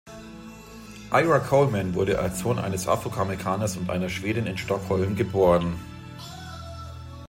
Ira 1.11 1.37
Coleman 1.39 1.93
wurde 1.93 2.17
als 2.17 2.39
Sohn 2.39 2.57
eines 2.57 2.87
Afroamerikaners 2.87 3.77
und 3.77 3.91
einer 3.91 4.09
Schwedin 4.09 4.47
in 4.47 4.57
Stockholm 4.57 5.15
geboren. 5.15 5.75